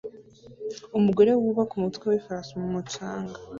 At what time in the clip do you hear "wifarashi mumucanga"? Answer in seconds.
2.11-3.35